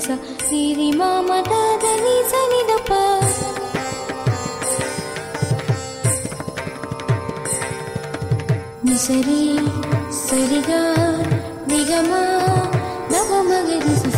ಸ 0.00 0.10
ಸಿರಿ 0.46 0.90
ಮಾಮ 0.98 1.30
ದಾದನಿ 1.48 2.16
ಸನಿದಪ್ಪ 2.30 2.92
ನಿಸರಿ 8.84 9.42
ಸರಿಗ 10.20 10.70
ನಿಗಮ 11.68 12.12
ನವ 13.12 13.30
ಮಗರಿ 13.48 13.94
ಸ 14.02 14.09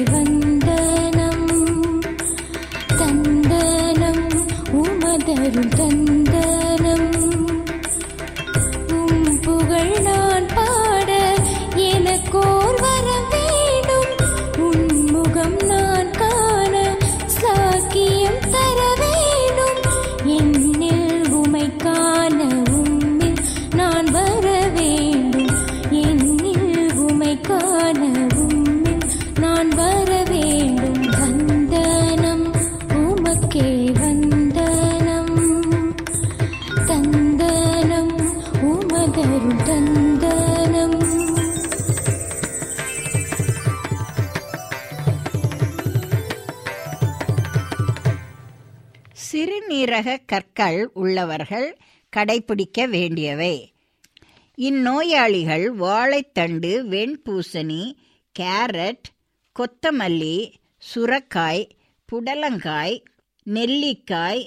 vân 0.00 0.61
குணங்கள் 50.72 50.90
உள்ளவர்கள் 50.94 51.68
கடைபிடிக்க 52.12 52.88
வேண்டியவை. 52.88 53.54
இந்நோயாளிகள் 54.58 55.66
வாழைத்தண்டு 55.76 56.70
வெண்பூசணி 56.92 57.82
கேரட் 58.38 59.06
கொத்தமல்லி 59.56 60.36
சுரக்காய் 60.88 61.64
புடலங்காய் 62.08 62.96
நெல்லிக்காய் 63.46 64.42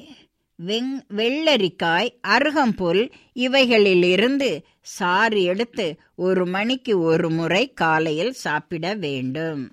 வெங் 0.59 0.95
வெள்ளரிக்காய் 1.15 2.09
அருகம்புல் 2.27 3.03
இவைகளிலிருந்து 3.35 4.49
சாறு 4.81 5.43
எடுத்து 5.43 5.87
ஒரு 6.15 6.45
மணிக்கு 6.45 6.93
ஒரு 7.01 7.29
முறை 7.29 7.73
காலையில் 7.73 8.35
சாப்பிட 8.45 8.93
வேண்டும். 8.95 9.63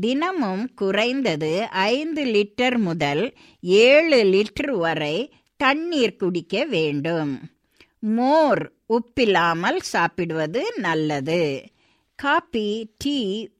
தினமும் 0.00 0.64
குறைந்தது 0.74 1.52
ஐந்து 1.90 2.22
லிட்டர் 2.24 2.78
முதல் 2.78 3.22
ஏழு 3.62 4.18
லிட்டர் 4.24 4.74
வரை 4.76 5.16
தண்ணீர் 5.60 6.16
குடிக்க 6.16 6.64
வேண்டும். 6.64 7.32
மோர் 7.98 8.62
உப்பில்லாமல் 8.88 9.80
சாப்பிடுவது 9.92 10.62
நல்லது. 10.76 11.42
காபி 12.18 12.68
டீ 12.98 13.18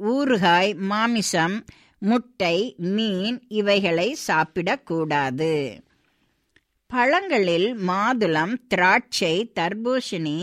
ஊறுகாய் 0.08 0.72
மாமிசம் 0.90 1.56
முட்டை 2.02 2.56
மீன் 2.76 3.38
இவைகளை 3.48 4.16
சாப்பிடக்கூடாது 4.26 5.54
பழங்களில் 6.90 7.68
மாதுளம் 7.88 8.54
திராட்சை 8.68 9.34
தர்பூசணி 9.60 10.38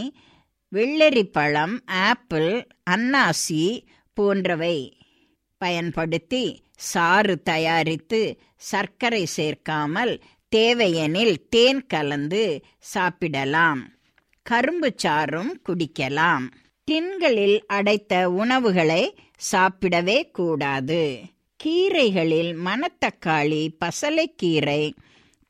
வெள்ளரி 0.72 1.24
பழம் 1.32 1.76
ஆப்பிள் 1.86 2.52
அன்னாசி 2.90 3.66
போன்றவை. 4.18 4.78
பயன்படுத்தி 5.62 6.44
சாறு 6.92 7.36
தயாரித்து 7.44 8.20
சர்க்கரை 8.70 9.24
சேர்க்காமல் 9.38 10.14
தேவையெனில் 10.56 11.50
தேன் 11.50 11.88
கலந்து 11.88 12.64
சாப்பிடலாம். 12.80 13.82
கரும்பு 14.42 14.94
சாறும் 14.96 15.62
குடிக்கலாம். 15.66 16.44
டின்களில் 16.92 17.60
அடைத்த 17.66 18.32
உணவுகளை 18.32 19.18
சாப்பிடவே 19.52 20.32
கூடாது. 20.32 21.20
கீரைகளில் 21.64 22.56
மணத்தக்காளி 22.66 23.62
பசலைக்கீரை 23.86 24.94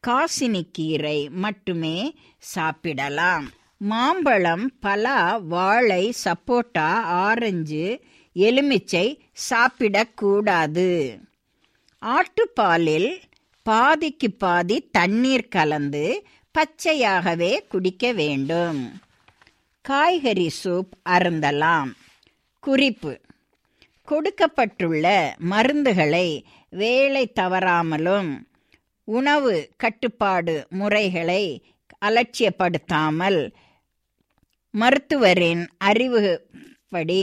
காசினிக்கீரை 0.08 1.30
மட்டுமே 1.30 2.16
சாப்பிடலாம். 2.38 3.52
மாம்பழம் 3.78 4.72
பலா 4.80 5.38
வாழை 5.38 6.14
சப்போட்டா 6.24 6.88
ஆரஞ்சு 7.28 8.02
எலுமிச்சை 8.34 9.20
சாப்பிடக்கூடாது. 9.50 11.20
ஆட்டுப்பாலில் 12.02 13.18
பாதிக்கு 13.66 14.32
பாதி 14.32 14.90
தண்ணீர் 14.92 15.48
கலந்து 15.48 16.04
பச்சையாகவே 16.56 17.68
குடிக்க 17.68 18.12
வேண்டும். 18.14 18.80
காய்கறி 19.86 20.50
சூப் 20.64 20.94
அருந்தலாம். 21.10 21.92
குறிப்பு. 22.64 23.14
கொடுக்கப்பட்டுள்ள 24.08 25.06
மருந்துகளை 25.50 26.28
வேலை 26.70 27.32
தவறாமலும் 27.32 28.48
உணவு 29.08 29.70
கட்டுப்பாடு 29.78 30.68
முறைகளை 30.70 31.44
அலட்சியப்படுத்தாமல் 32.06 33.40
மருத்துவரின் 34.74 35.68
அறிவுப்படி 35.84 37.22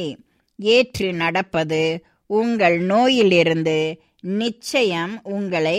ஏற்று 0.57 1.13
நடப்பது 1.13 1.83
உங்கள் 2.31 2.79
நோயிலிருந்து 2.85 3.79
நிச்சயம் 4.21 5.21
உங்களை 5.23 5.79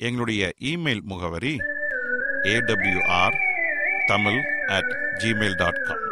எங்களுடைய 0.00 0.42
இமெயில் 0.62 1.04
முகவரி 1.04 1.54
AWR 2.48 3.36
Tamil 4.08 4.40
at 4.68 4.92
Gmail 5.18 5.56
dot 5.56 5.82
com 5.86 6.04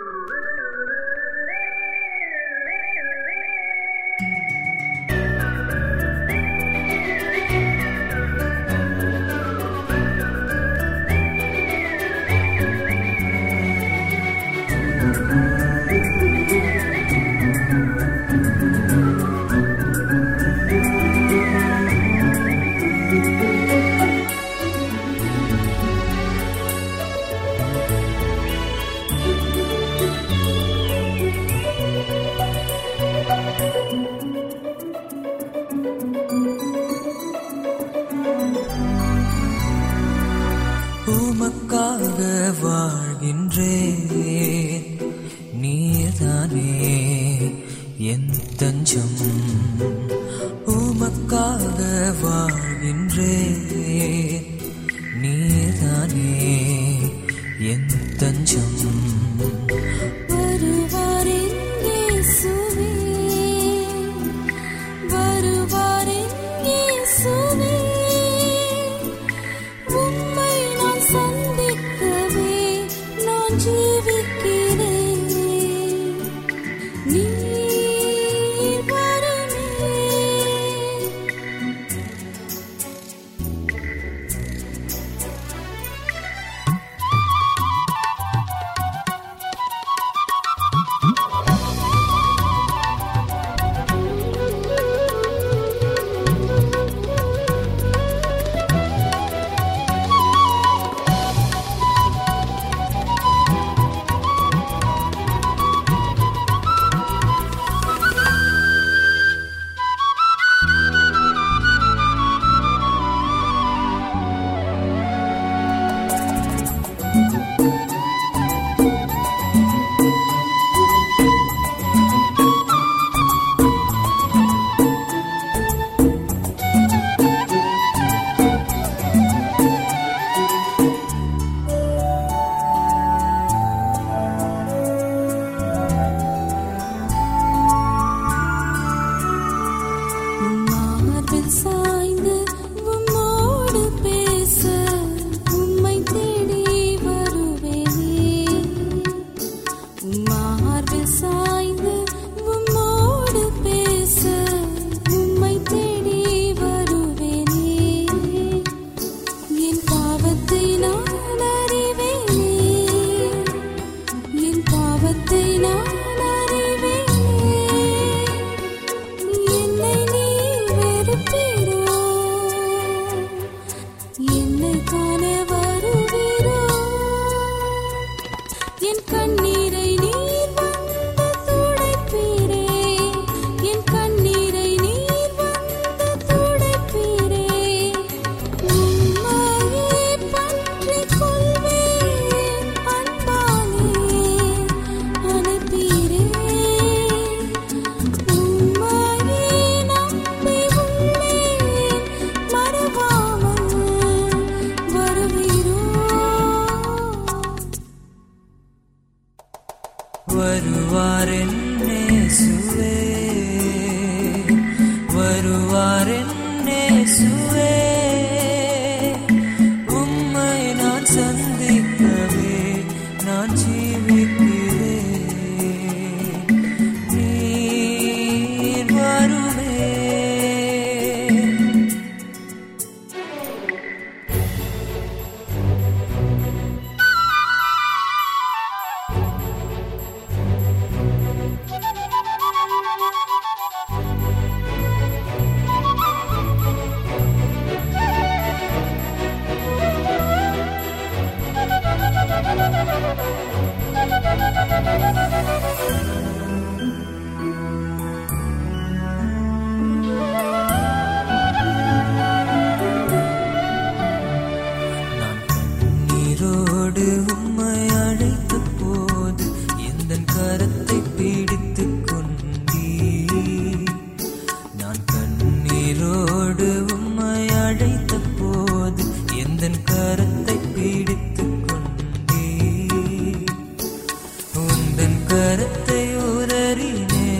உந்தன் 284.86 285.16
கரத்தை 285.28 286.02
உதறினே 286.24 287.30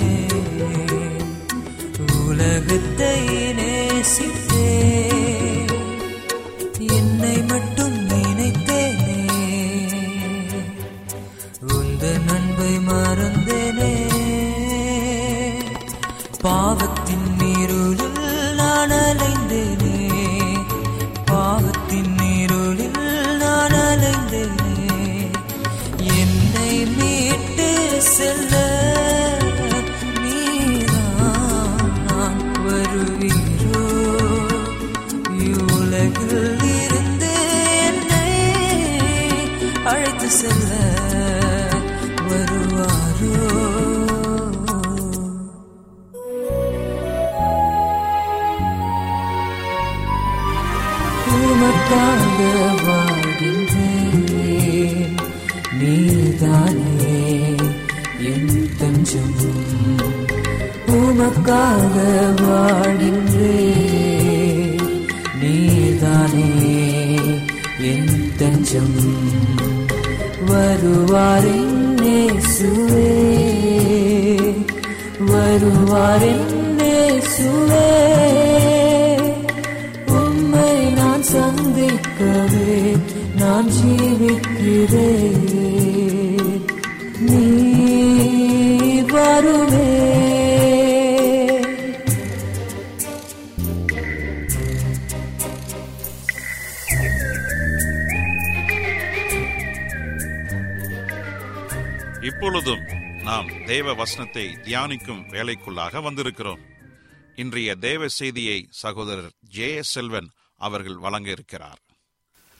உலகத்தை 2.20 3.18
நேசித்தே. 3.58 4.70
உமக்காக 51.66 52.40
வாழ்கின்றேன். 52.87 55.14
நீதானே 55.83 57.55
என் 58.20 58.70
தஞ்சம். 58.79 59.38
உமக்காக 60.87 61.94
வாழ்கின்றேன். 62.40 63.83
நீதானே 65.42 66.50
என் 67.81 68.33
தஞ்சம். 68.37 68.98
வருவாரென்னேசுவே 70.46 73.12
வருவாரென்னேசுவே 75.26 77.38
சுவே 77.38 77.87
நான் 83.46 83.68
ஜீவிக்கிறேன். 83.76 85.42
நீ 87.26 87.42
வருவே 89.11 89.85
இப்பொழுதும் 102.22 102.85
நாம் 103.22 103.48
தேவ 103.66 103.94
வசனத்தை 103.94 104.46
தியானிக்கும் 104.64 105.22
வேலைக்குள்ளாக 105.35 106.02
வந்திருக்கிறோம். 106.02 106.62
இன்றைய 107.37 107.74
தேவ 107.74 108.09
செய்தியை 108.09 108.66
சகோதரர் 108.70 109.32
ஜே 109.40 109.82
செல்வன் 109.82 110.30
அவர்கள் 110.56 111.02
வழங்க 111.06 111.30
இருக்கிறார். 111.30 111.80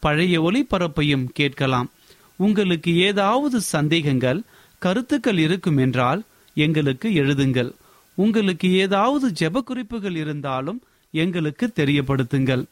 பழைய 0.00 0.34
ஒளிபரப்பையும் 0.42 1.26
கேட்கலாம். 1.38 1.88
உங்களுக்கு 2.46 2.90
ஏதாவது 3.08 3.56
சந்தேகங்கள் 3.74 4.40
கருத்துக்கள் 4.82 5.40
இருக்கும் 5.46 5.80
என்றால் 5.84 6.20
எங்களுக்கு 6.56 7.08
எழுதுங்கள். 7.22 7.70
உங்களுக்கு 8.18 8.68
ஏதாவது 8.84 9.26
ஜெப 9.40 9.62
குறிப்புகள் 9.62 10.16
இருந்தாலும் 10.22 10.78
எங்களுக்கு 11.14 11.64
தெரியப்படுத்துங்கள். 11.78 12.62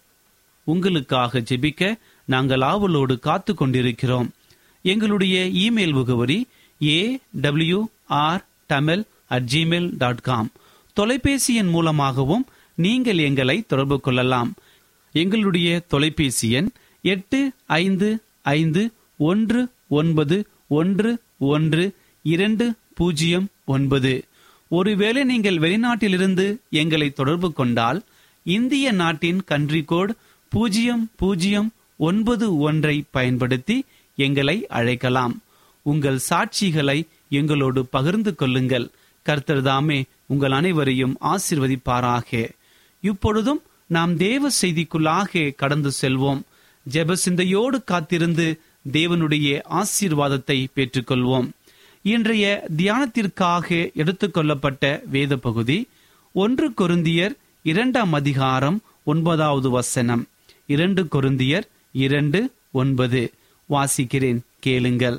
உங்களுக்காக 0.66 1.42
ஜெபிக்க 1.50 1.82
நாங்கள் 2.28 2.64
ஆவலோடு 2.70 3.14
காத்து 3.18 3.52
கொண்டிருக்கிறோம் 3.54 4.28
எங்களுடைய 4.84 5.36
இமெயில் 5.64 5.94
முகவரி 5.98 6.38
A 6.80 6.98
W 7.44 7.78
R 8.22 8.42
Tamil 8.72 9.02
at 9.34 9.48
Gmail 9.52 9.88
dot 10.02 10.24
com 10.28 10.50
தொலைபேசியின் 10.96 11.70
மூலமாகவும் 11.74 12.44
நீங்கள் 12.78 13.20
எங்களை 13.28 13.56
தொடர்பு 13.66 13.96
கொள்ளலாம். 14.00 14.50
எங்களுடைய 15.14 15.68
தொலைபேசி 15.92 16.48
எண் 16.58 16.70
எட்டு 17.02 17.52
ஐந்து 17.66 18.18
ஐந்து 18.42 18.90
ஒன்று 19.18 19.68
ஒன்பது 19.88 20.46
ஒன்று 20.68 21.18
ஒன்று 21.38 21.92
இரண்டு 22.22 22.74
பூஜ்ஜியம் 22.94 23.48
ஒன்பது. 23.64 24.24
ஒருவேளை 24.68 25.24
நீங்கள் 25.24 25.58
வெளிநாட்டிலிருந்து 25.58 26.56
எங்களை 26.70 27.10
தொடர்பு 27.10 27.52
கொண்டால் 27.52 28.02
இந்திய 28.44 28.92
நாட்டின் 28.92 29.42
கன்ட்ரி 29.50 29.84
கோட் 29.84 30.14
பூஜ்ஜியம் 30.48 31.10
பூஜ்ஜியம் 31.16 31.72
ஒன்பது 31.96 32.58
ஒன்றை 32.58 33.04
பயன்படுத்தி 33.10 33.84
எங்களை 34.16 34.66
அழைக்கலாம். 34.66 35.42
உங்கள் 35.82 36.18
சாட்சிகளை 36.30 37.06
எங்களோடு 37.28 37.86
பகிர்ந்து 37.86 38.34
கொள்ளுங்கள். 38.34 38.90
கர்த்தர் 39.22 39.62
தாமே 39.62 40.04
உங்கள் 40.26 40.50
அனைவரையும் 40.50 41.16
ஆசிர்வதிப்பாராக. 41.22 42.48
இப்பொழுதும் 43.00 43.62
நாம் 43.86 44.16
தேவ 44.16 44.48
செய்திக்குள்ளாக 44.62 45.54
கடந்து 45.54 45.90
செல்வோம். 46.00 46.40
ஜெப 46.90 47.12
சிந்தையோடு 47.12 47.84
காத்திருந்து 47.84 48.60
தேவனுடைய 48.92 49.60
ஆசீர்வாதத்தை 49.70 50.66
பெற்றுக்கொள்வோம். 50.74 51.48
இன்றைய 52.02 52.66
தியானத்திற்காக 52.76 53.92
எடுத்துக்கொள்ளப்பட்ட 53.94 55.02
வேத 55.08 55.36
பகுதி 55.36 55.88
ஒன்று 56.32 56.70
கொருந்தியர் 56.70 57.34
இரண்டாம் 57.62 58.12
அதிகாரம் 58.12 58.82
ஒன்பதாவது 59.04 59.70
வசனம். 59.70 60.26
இரண்டு 60.66 61.06
கொருந்தியர் 61.12 61.66
இரண்டு 61.92 62.52
ஒன்பது. 62.72 63.32
வாசிக்கிறேன் 63.68 64.40
கேளுங்கள். 64.60 65.18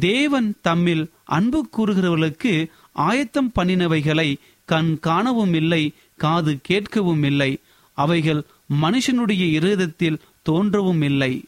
தேவன் 0.00 0.54
தம்மில் 0.64 1.04
அன்பு 1.24 1.68
கூறுகிறவர்களுக்கு 1.76 2.66
ஆயத்தம் 2.92 3.52
பண்ணினவைகளை 3.56 4.34
கண் 4.64 4.98
காணவும் 5.00 5.54
இல்லை 5.54 5.92
காது 6.16 6.58
கேட்கவும் 6.68 7.24
இல்லை 7.24 7.58
அவைகள் 7.94 8.42
மனுஷனுடைய 8.82 9.50
இருதத்தில் 9.50 10.18
தோன்றவும் 10.48 11.02
இல்லை. 11.02 11.44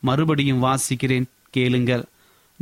மறுபடியும் 0.00 0.62
வாசிக்கிறேன் 0.62 1.24
கேளுங்கள். 1.50 2.04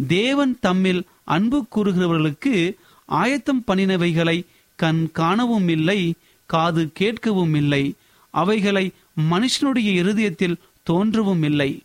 தேவன் 0.06 0.58
தம்மில் 0.62 1.02
அன்பு 1.24 1.66
கூறுகிறவர்களுக்கு 1.76 2.74
ஆயத்தம் 3.04 3.64
பண்ணினவைகளை 3.66 4.46
கண் 4.76 5.10
காணவும் 5.12 5.68
இல்லை 5.68 6.14
காது 6.46 6.92
கேட்கவும் 7.00 7.56
இல்லை. 7.56 7.94
அவைகளை 8.30 8.90
மனுஷனுடைய 9.30 9.92
இருதயத்தில் 9.92 10.56
தோன்றவும் 10.90 11.42
இல்லை. 11.42 11.82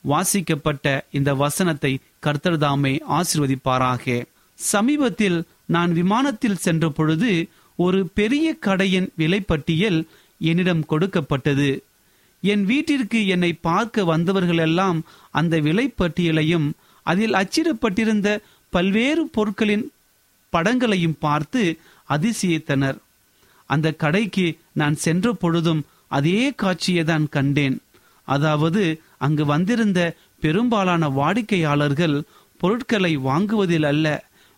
வாசிக்கப்பட்ட 0.00 1.04
இந்த 1.10 1.34
வசனத்தை 1.34 1.98
கர்த்தர்தாமே 2.22 2.98
ஆசிர்வதிப்பாராக. 3.10 4.22
சமீபத்தில் 4.54 5.44
நான் 5.66 5.92
விமானத்தில் 5.92 6.56
சென்ற 6.56 6.88
பொழுது 6.88 7.48
ஒரு 7.76 8.08
பெரிய 8.14 8.54
கடையின் 8.54 9.12
விலைப்பட்டியல் 9.18 10.04
என்னிடம் 10.38 10.86
கொடுக்கப்பட்டது. 10.86 11.82
என் 12.42 12.64
வீட்டிற்கு 12.64 13.20
என்னை 13.26 13.52
பார்க்க 13.68 14.04
வந்தவர்களெல்லாம் 14.04 14.98
அந்த 15.30 15.60
விலைப்பட்டியலையும் 15.60 16.68
அதில் 17.06 17.32
அச்சிடப்பட்டிருந்த 17.32 18.28
பல்வேறு 18.72 19.22
பொருட்களின் 19.26 19.84
படங்களையும் 20.52 21.18
பார்த்து 21.18 21.62
அதிசயித்தனர். 22.08 22.98
அந்த 23.70 23.88
கடைக்கு 23.92 24.46
நான் 24.72 24.96
சென்ற 24.96 25.26
பொழுதும் 25.32 25.82
அதே 26.08 26.40
காட்சியை 26.54 27.04
தான் 27.04 27.26
கண்டேன். 27.28 27.76
அதாவது 28.28 28.82
அங்கு 29.18 29.44
வந்திருந்த 29.46 30.00
பெரும்பாலான 30.40 31.08
வாடிக்கையாளர்கள் 31.08 32.16
பொருட்களை 32.60 33.12
வாங்குவதில் 33.28 33.84
அல்ல 33.84 34.06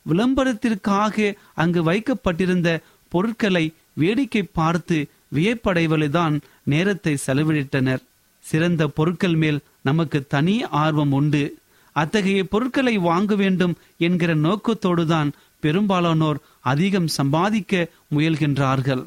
விளம்பரத்திற்காக 0.06 1.16
அங்கு 1.54 1.82
வைக்கப்பட்டிருந்த 1.82 2.70
பொருட்களை 3.12 3.64
வேடிக்கை 3.94 4.42
பார்த்து 4.52 4.96
வியப்படைவதில்தான் 5.32 6.40
நேரத்தை 6.62 7.16
செலவிட்டனர். 7.26 8.02
சிறந்த 8.44 8.88
பொருட்கள் 8.88 9.34
மேல் 9.34 9.60
நமக்கு 9.82 10.26
தனி 10.26 10.62
ஆர்வம் 10.62 11.12
உண்டு. 11.12 11.58
அத்தகைய 11.92 12.44
பொருட்களை 12.44 12.98
வாங்க 12.98 13.34
வேண்டும் 13.34 13.74
என்கிற 13.98 14.36
நோக்கத்தோடுதான் 14.36 15.32
பெரும்பாலானோர் 15.60 16.38
அதிகம் 16.60 17.06
சம்பாதிக்க 17.08 17.88
முயல்கின்றார்கள். 18.14 19.04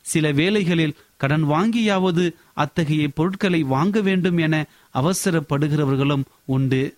சில 0.00 0.32
வேளைகளில் 0.32 0.96
கடன் 1.16 1.44
வாங்கியாவது 1.44 2.32
அத்தகைய 2.52 3.08
பொருட்களை 3.08 3.62
வாங்க 3.62 4.00
வேண்டும் 4.00 4.36
என 4.36 4.66
அவசரப்படுகிறவர்களும் 4.94 6.24
உண்டு. 6.44 6.96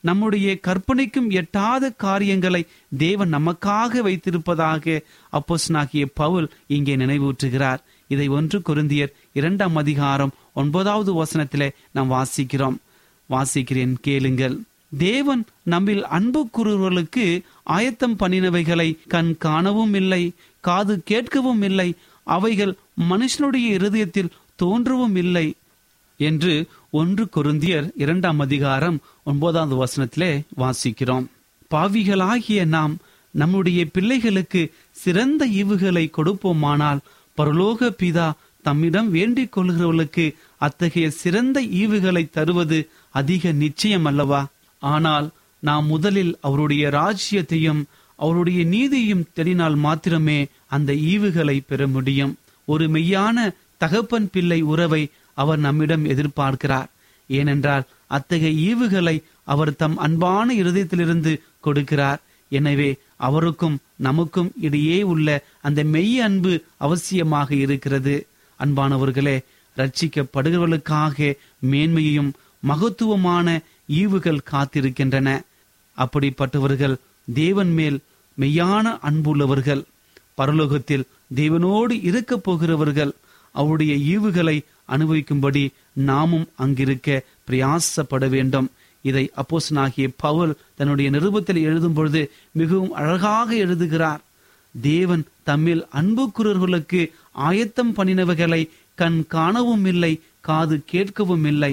நம்முடைய 0.00 0.58
கற்பனைக்கும் 0.60 1.30
எட்டாத 1.30 1.90
காரியங்களை 1.90 2.66
தேவன் 2.98 3.34
நமக்காக 3.34 4.02
வைத்திருப்பதாக 4.02 5.00
அப்போஸ்னாகிய 5.32 6.04
பவுல் 6.14 6.50
இங்கே 6.66 6.96
நினைவூற்றுகிறார் 6.96 7.78
இதை 8.08 8.28
ஒன்று 8.28 8.62
குருந்தியர் 8.68 9.12
இரண்டாம் 9.32 9.76
அதிகாரம் 9.76 10.32
ஒன்பதாவது 10.54 11.24
வசனத்திலே 11.24 11.70
நாம் 11.92 12.10
வாசிக்கிறோம். 12.10 12.76
வாசிக்கிறேன் 13.30 13.94
கேளுங்கள். 14.00 14.60
தேவன் 14.98 15.44
நம்மில் 15.62 16.04
அன்பு 16.06 16.48
கூறுவர்களுக்கு 16.58 17.40
ஆயத்தம் 17.62 18.18
பண்ணினவைகளை 18.18 18.98
கண் 19.08 19.36
காணவும் 19.38 19.94
இல்லை 19.94 20.32
காது 20.60 21.02
கேட்கவும் 21.10 21.62
இல்லை 21.62 21.94
அவைகள் 22.22 22.74
மனுஷனுடைய 23.10 23.64
இருதயத்தில் 23.64 24.32
தோன்றவும் 24.62 25.16
இல்லை 25.16 25.54
என்று 26.16 26.66
ஒன்று 26.90 27.28
கொருந்தியர் 27.36 27.90
இரண்டாம் 27.96 28.38
அதிகாரம் 28.38 28.98
ஒன்பதாவது 29.24 29.84
வசனத்திலே 29.84 30.40
வாசிக்கிறோம். 30.56 31.26
பாவிகளாகிய 31.70 32.64
நாம் 32.64 32.98
நம்முடைய 33.30 33.86
பிள்ளைகளுக்கு 33.92 34.72
சிறந்த 34.90 35.46
ஈவுகளை 35.46 36.10
கொடுப்போமானால் 36.10 36.98
பரலோக 37.36 37.90
பிதா 38.02 38.26
தம்மிடம் 38.62 39.10
வேண்டிக் 39.10 39.58
கொள்கிறவர்களுக்கு 39.58 40.24
அத்தகைய 40.58 41.10
சிறந்த 41.10 41.62
ஈவுகளை 41.62 42.30
தருவது 42.30 42.78
அதிக 43.10 43.52
நிச்சயம் 43.52 44.04
அல்லவா 44.04 44.46
ஆனால் 44.82 45.26
நாம் 45.62 45.86
முதலில் 45.86 46.32
அவருடைய 46.40 46.88
ராஜ்யத்தையும் 46.88 47.82
அவருடைய 48.18 48.60
நீதியையும் 48.64 49.24
தேடினால் 49.36 49.76
மாத்திரமே 49.76 50.46
அந்த 50.66 50.92
ஈவுகளை 50.92 51.56
பெற 51.66 51.86
முடியும். 51.86 52.32
ஒரு 52.68 52.84
மெய்யான 52.88 53.54
தகப்பன் 53.76 54.28
பிள்ளை 54.32 54.60
உறவை 54.62 55.02
அவர் 55.34 55.58
நம்மிடம் 55.58 56.04
எதிர்பார்க்கிறார். 56.04 56.88
ஏனென்றால் 57.30 57.84
அத்தகைய 58.06 58.54
ஈவுகளை 58.68 59.16
அவர் 59.44 59.76
தம் 59.76 59.96
அன்பான 59.96 60.54
இருதயத்திலிருந்து 60.54 61.32
கொடுக்கிறார். 61.64 62.20
எனவே 62.48 62.96
அவருக்கும் 63.16 63.78
நமக்கும் 63.96 64.52
இடையே 64.60 65.02
உள்ள 65.02 65.44
அந்த 65.60 65.84
மெய் 65.84 66.20
அன்பு 66.20 66.62
அவசியமாக 66.80 67.52
இருக்கிறது. 67.52 68.26
அன்பானவர்களே 68.58 69.44
ரட்சிக்கப்படுகிறவர்களுக்காக 69.76 71.36
மேன்மையையும் 71.66 72.32
மகத்துவமான 72.60 73.60
ஈவுகள் 73.92 74.38
காத்திருக்கின்றன. 74.50 75.40
அப்படிப்பட்டவர்கள் 75.96 76.96
தேவன் 77.34 77.72
மேல் 77.72 78.00
மெய்யான 78.40 78.98
அன்புள்ளவர்கள். 79.02 79.84
பரலோகத்தில் 80.36 81.04
தேவனோடு 81.34 81.98
இருக்கப் 82.02 82.44
போகிறவர்கள். 82.44 83.12
அவருடைய 83.52 84.18
ஈவுகளை 84.18 84.64
அனுபவிக்கும்படி 84.88 85.68
நாமும் 85.92 86.48
அங்கிருக்க 86.58 87.20
பிரயாசப்பட 87.48 88.28
வேண்டும். 88.28 88.70
இதை 89.10 89.24
அப்போசனாகிய 89.42 90.06
பவுல் 90.24 90.52
தன்னுடைய 90.78 91.08
நிருபத்தில் 91.14 91.64
எழுதும் 91.68 91.96
பொழுது 91.98 92.22
மிகவும் 92.60 92.94
அழகாக 93.02 93.48
எழுதுகிறார். 93.64 94.22
தேவன் 94.74 95.24
தம்மில் 95.48 95.82
அன்புக்குறவர்களுக்கு 96.00 97.02
ஆயத்தம் 97.48 97.92
பண்ணினவைகளை 97.96 98.62
கண் 99.00 99.20
காணவும் 99.34 99.84
இல்லை 99.92 100.12
காது 100.48 100.76
கேட்கவும் 100.92 101.46
இல்லை. 101.52 101.72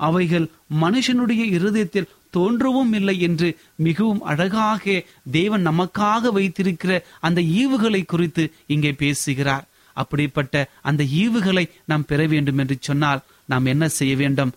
அவைகள் 0.00 0.46
மனுஷனுடைய 0.82 1.42
இருதயத்தில் 1.56 2.10
தோன்றவும் 2.36 2.92
இல்லை 2.98 3.16
என்று 3.26 3.48
மிகவும் 3.86 4.22
அழகாக 4.30 4.94
தேவன் 5.38 5.64
நமக்காக 5.68 6.32
வைத்திருக்கிற 6.38 6.92
அந்த 7.26 7.40
ஈவுகளை 7.60 8.02
குறித்து 8.06 8.44
இங்கே 8.74 8.92
பேசுகிறார். 9.02 9.64
அப்படிப்பட்ட 9.96 10.54
அந்த 10.88 11.02
ஈவுகளை 11.22 11.64
நாம் 11.90 12.08
பெற 12.10 12.20
வேண்டும் 12.32 12.60
என்று 12.62 12.76
சொன்னால் 12.88 13.22
நாம் 13.52 13.70
என்ன 13.72 13.84
செய்ய 13.98 14.14
வேண்டும்? 14.22 14.52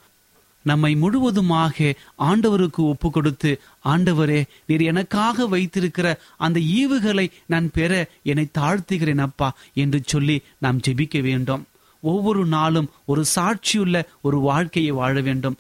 நம்மை 0.61 0.91
முழுவதுமாக 0.95 1.93
ஆண்டவருக்கு 2.29 2.81
ஒப்பு 2.91 3.09
கொடுத்து 3.11 3.51
ஆண்டவரே 3.85 4.41
நீர் 4.65 4.81
எனக்காக 4.81 5.47
வைத்திருக்கிற 5.47 6.07
அந்த 6.37 6.59
ஈவுகளை 6.59 7.25
நான் 7.45 7.69
பெற 7.71 7.91
என்னை 8.23 8.45
தாழ்த்துகிறேன் 8.59 9.25
அப்பா 9.27 9.49
என்று 9.73 10.01
சொல்லி 10.05 10.37
நாம் 10.57 10.83
ஜெபிக்க 10.87 11.21
வேண்டும். 11.21 11.63
ஒவ்வொரு 12.03 12.45
நாளும் 12.45 12.91
ஒரு 13.05 13.23
சாட்சியுள்ள 13.35 14.03
ஒரு 14.21 14.37
வாழ்க்கையை 14.39 14.91
வாழ 14.91 15.21
வேண்டும். 15.21 15.57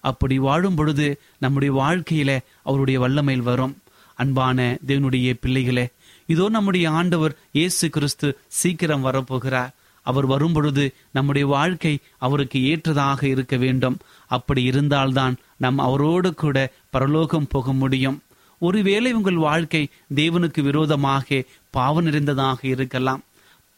அப்படி 0.00 0.38
வாழும் 0.38 0.74
பொழுது 0.74 1.06
நம்முடைய 1.38 1.74
வாழ்க்கையில 1.82 2.30
அவருடைய 2.62 2.98
வல்லமையில் 3.00 3.48
வரும். 3.50 3.76
அன்பான 4.14 4.78
தேவனுடைய 4.86 5.30
பிள்ளைகளே 5.40 5.86
இதோ 6.26 6.44
நம்முடைய 6.48 6.90
ஆண்டவர் 6.90 7.32
இயேசு 7.52 7.90
கிறிஸ்து 7.90 8.28
சீக்கிரம் 8.48 9.04
வரப்போகிறார். 9.04 9.72
அவர் 10.04 10.26
வரும்பொழுது 10.26 10.84
நம்முடைய 11.10 11.46
வாழ்க்கை 11.46 11.98
அவருக்கு 12.18 12.58
ஏற்றதாக 12.64 13.26
இருக்க 13.26 13.56
வேண்டும். 13.56 13.98
அப்படி 14.26 14.62
இருந்தால்தான் 14.62 15.36
நாம் 15.56 15.78
அவரோடு 15.78 16.34
கூட 16.34 16.72
பரலோகம் 16.90 17.46
போக 17.46 17.72
முடியும். 17.72 18.22
ஒருவேளை 18.58 19.12
உங்கள் 19.12 19.36
வாழ்க்கை 19.36 19.88
தேவனுக்கு 20.14 20.60
விரோதமாக 20.62 21.42
பாவ 21.70 22.00
நிறைந்ததாக 22.00 22.68
இருக்கலாம். 22.68 23.22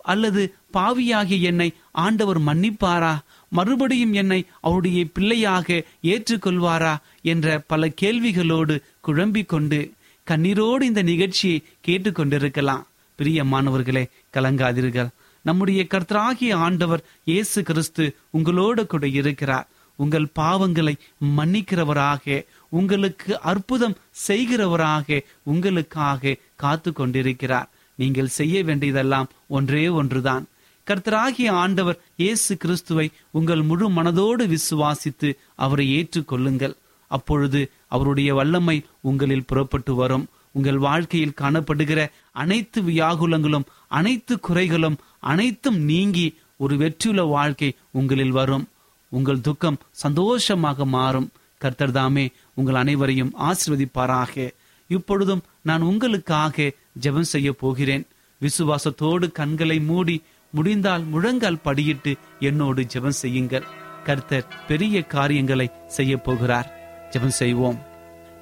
அல்லது 0.02 0.54
பாவியாகிய 0.70 1.48
என்னை 1.48 1.72
ஆண்டவர் 1.92 2.40
மன்னிப்பாரா? 2.40 3.18
மறுபடியும் 3.48 4.12
என்னை 4.12 4.44
அவருடைய 4.60 5.04
பிள்ளையாக 5.12 5.82
ஏற்றுக்கொள்வாரா? 6.02 6.96
என்ற 7.22 7.62
பல 7.66 7.90
கேள்விகளோடு 8.00 8.80
குழம்பிக் 9.00 9.48
கொண்டு 9.48 9.90
கண்ணீரோடு 10.30 10.82
இந்த 10.82 11.02
நிகழ்ச்சியை 11.02 11.62
கேட்டுக்கொண்டிருக்கலாம். 11.86 12.82
பிரியமானவர்களே 13.18 14.04
கலங்காதீர்கள். 14.32 15.08
நம்முடைய 15.46 15.80
கர்த்தராகிய 15.94 16.52
ஆண்டவர் 16.66 17.02
இயேசு 17.30 17.58
கிறிஸ்து 17.68 18.04
உங்களோடு 18.36 18.82
கூட 18.92 19.06
இருக்கிறார். 19.20 19.66
உங்கள் 19.98 20.26
பாவங்களை 20.38 20.94
மன்னிக்கிறவராக 21.36 22.44
உங்களுக்கு 22.78 23.30
அற்புதம் 23.50 23.96
செய்கிறவராக 24.26 25.18
உங்களுக்காக 25.52 26.36
காத்து 26.62 26.90
கொண்டிருக்கிறார் 26.92 27.70
நீங்கள் 28.02 28.34
செய்ய 28.38 28.56
வேண்டியதெல்லாம் 28.68 29.30
ஒன்றே 29.56 29.84
ஒன்றுதான். 30.00 30.44
கர்த்தராகிய 30.86 31.48
ஆண்டவர் 31.62 32.00
இயேசு 32.22 32.52
கிறிஸ்துவை 32.62 33.06
உங்கள் 33.38 33.62
முழு 33.70 33.86
மனதோடு 33.98 34.44
விசுவாசித்து 34.54 35.30
அவரை 35.64 35.86
ஏற்றுக்கொள்ளுங்கள். 35.98 36.74
அப்பொழுது 37.10 37.60
அவருடைய 37.94 38.30
வல்லமை 38.38 38.76
உங்களில் 39.08 39.48
புறப்பட்டு 39.50 39.94
வரும். 40.02 40.26
உங்கள் 40.56 40.78
வாழ்க்கையில் 40.78 41.38
காணப்படுகிற 41.40 42.00
அனைத்து 42.32 42.82
வியாகுலங்களும் 42.82 43.66
அனைத்து 43.98 44.34
குறைகளும் 44.48 44.96
அனைத்தும் 45.32 45.78
நீங்கி 45.90 46.26
ஒரு 46.56 46.74
வெற்றியுள்ள 46.76 47.22
வாழ்க்கை 47.22 47.70
உங்களில் 47.90 48.34
வரும். 48.38 48.68
உங்கள் 49.08 49.40
துக்கம் 49.40 49.80
சந்தோஷமாக 50.02 50.84
மாறும். 50.84 51.28
கர்த்தர் 51.58 51.96
தாமே 51.98 52.24
உங்கள் 52.54 52.74
அனைவரையும் 52.74 53.32
ஆசிர்வதிப்பாராக. 53.48 54.50
இப்பொழுதும் 54.90 55.42
நான் 55.62 55.82
உங்களுக்காக 55.82 56.70
ஜெபம் 57.00 57.32
செய்ய 57.34 57.52
போகிறேன். 57.52 58.06
விசுவாசத்தோடு 58.40 59.32
கண்களை 59.32 59.78
மூடி 59.80 60.16
முடிந்தால் 60.52 61.04
முழங்கால் 61.04 61.64
படியிட்டு 61.64 62.14
என்னோடு 62.40 62.82
ஜெபம் 62.94 63.20
செய்யுங்கள். 63.22 63.66
கர்த்தர் 64.04 64.50
பெரிய 64.68 65.02
காரியங்களை 65.16 65.68
செய்ய 65.86 66.16
போகிறார். 66.16 66.70
ஜெபம் 67.10 67.38
செய்வோம். 67.42 67.78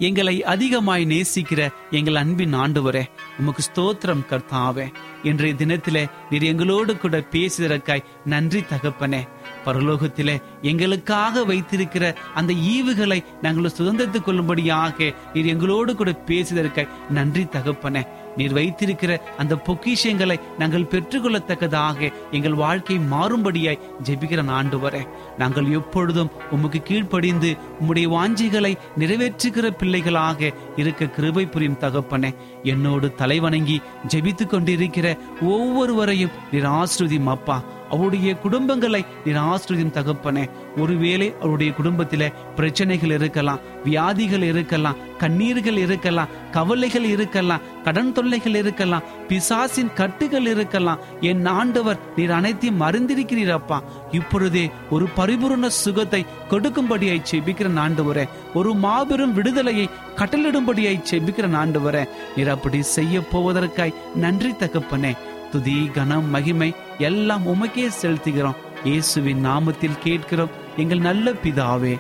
எங்களை 0.05 0.37
அதிகமாய் 0.45 1.05
நேசிக்கிற 1.07 1.61
எங்கள் 1.91 2.15
அன்பின் 2.15 2.55
ஆண்டவரே 2.55 3.03
உமக்கு 3.39 3.63
ஸ்தோத்திரம் 3.67 4.25
கர்த்தாவே. 4.31 4.87
இன்றைய 5.23 5.55
தினத்திலே 5.59 6.03
நீர் 6.31 6.43
எங்களோடு 6.43 6.93
கூட 6.97 7.21
பேசுதற்காய் 7.31 8.05
நன்றி 8.25 8.61
தகப்பனே. 8.61 9.21
பரலோகத்திலே 9.65 10.35
எங்களுக்காக 10.63 11.45
வைத்திருக்கிற 11.45 12.05
அந்த 12.35 12.53
ஈவுகளை 12.75 13.19
நாங்கள் 13.43 13.77
சுதந்திரத்துக் 13.79 14.25
கொள்ளும்படியாக 14.25 15.13
நீர் 15.35 15.47
எங்களோடு 15.47 15.95
கூட 15.95 16.13
பேசுதற்காய் 16.27 16.93
நன்றி 17.11 17.45
தகப்பனே. 17.45 18.05
நீர் 18.37 18.53
வைத்திருக்கிற 18.53 19.21
அந்த 19.39 19.55
பொக்கிஷங்களை 19.55 20.41
நாங்கள் 20.59 20.83
பெற்றுக்கொள்ளத்தக்கதாக 20.83 22.13
எங்கள் 22.31 22.55
வாழ்க்கை 22.55 22.99
மாறும்படியாய் 22.99 23.81
ஜெபிக்கிற 24.05 24.51
ஆண்டு 24.51 24.79
வர 24.79 25.07
நாங்கள் 25.39 25.71
எப்பொழுதும் 25.71 26.31
உமக்கு 26.51 26.83
கீழ்ப்படிந்து 26.83 27.57
உம்முடைய 27.81 28.09
வாஞ்சிகளை 28.09 28.77
நிறைவேற்றுகிற 28.99 29.71
பிள்ளைகளாக 29.71 30.53
இருக்க 30.77 31.07
கிருபை 31.07 31.47
புரியும் 31.47 31.79
தகப்பனே. 31.81 32.35
என்னோடு 32.63 33.15
தலைவணங்கி 33.19 33.83
ஜெபித்து 34.09 34.47
கொண்டிருக்கிற 34.47 35.17
ஒவ்வொருவரையும் 35.41 36.31
நீர் 36.53 36.67
ஆசிரியம் 36.67 37.25
அப்பா 37.25 37.63
அவருடைய 37.91 38.37
குடும்பங்களை 38.45 39.05
நீர் 39.25 39.37
ஆசிரியம் 39.37 39.95
தகப்பனே 39.97 40.51
ஒருவேளை 40.77 41.35
அவருடைய 41.41 41.73
குடும்பத்தில 41.79 42.33
பிரச்சனைகள் 42.57 43.11
இருக்கலாம் 43.11 43.61
வியாதிகள் 43.85 44.43
இருக்கலாம் 44.43 45.01
கண்ணீர்கள் 45.19 45.77
இருக்கலாம் 45.77 46.33
கவலைகள் 46.51 47.05
இருக்கலாம் 47.05 47.63
கடன் 47.85 48.13
தொல்லைகள் 48.13 48.55
இருக்கலாம் 48.55 49.03
பிசாசின் 49.29 49.93
கட்டுகள் 49.95 50.47
இருக்கலாம். 50.47 51.03
என் 51.21 51.47
ஆண்டவர் 51.47 52.01
நீர் 52.17 52.31
அனைத்தையும் 52.31 52.81
மறந்திருக்கிறீரப்பா 52.81 53.79
இப்பொழுதே 54.11 54.71
ஒரு 54.91 55.07
பரிபூர்ண 55.17 55.67
சுகத்தை 55.67 56.25
கொடுக்கும்படியாய் 56.51 57.29
செபிக்கிற 57.31 57.69
ஆண்டவரே 57.85 58.29
ஒரு 58.55 58.75
மாபெரும் 58.75 59.35
விடுதலையை 59.35 59.89
கட்டளிடும்படியாய் 60.17 61.07
செபிக்கிற 61.11 61.49
ஆண்டவரே 61.63 62.05
நீர் 62.37 62.49
அப்படி 62.49 62.83
செய்ய 62.83 63.21
போவதற்காய் 63.33 63.95
நன்றி 64.15 64.51
தகப்பனே. 64.51 65.15
துதி 65.55 65.75
கனம் 65.97 66.29
மகிமை 66.35 66.69
எல்லாம் 66.99 67.45
உமக்கே 67.53 67.85
செலுத்துகிறோம். 68.01 68.61
இயேசுவின் 68.85 69.45
நாமத்தில் 69.45 69.99
கேட்கிறோம். 69.99 70.55
எங்கள் 70.77 71.03
நல்ல 71.09 71.33
பிதாவே 71.43 71.93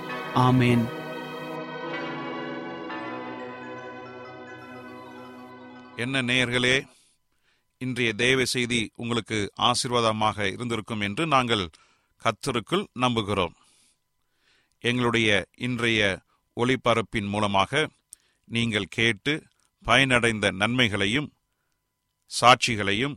ஆமேன். 0.46 0.82
என்ன 5.96 6.22
நேயர்களே 6.22 6.76
இன்றைய 7.78 8.12
தேவ 8.24 8.44
செய்தி 8.44 8.80
உங்களுக்கு 8.96 9.38
ஆசீர்வாதமாக 9.70 10.46
இருந்திருக்கும் 10.52 11.00
என்று 11.00 11.26
நாங்கள் 11.26 11.64
கத்தருக்குள் 12.24 12.84
நம்புகிறோம். 13.00 13.54
எங்களுடைய 14.80 15.46
இன்றைய 15.56 16.00
ஒளிபரப்பின் 16.56 17.28
மூலமாக 17.34 17.88
நீங்கள் 18.56 18.92
கேட்டு 18.98 19.34
பயனடைந்த 19.84 20.50
நன்மைகளையும் 20.62 21.28
சாட்சிகளையும் 22.26 23.16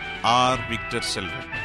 ஆர் 0.21 0.67
விக்டர் 0.67 1.03
செல்வன். 1.03 1.60